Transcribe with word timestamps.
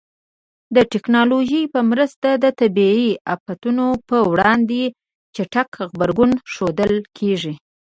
د 0.75 0.77
ټکنالوژۍ 0.91 1.63
په 1.73 1.79
مرسته 1.91 2.29
د 2.43 2.45
طبیعي 2.59 3.09
آفاتونو 3.35 3.85
پر 4.07 4.19
وړاندې 4.31 4.81
چټک 5.35 5.69
غبرګون 5.89 6.31
ښودل 6.51 6.93
کېږي. 7.17 7.53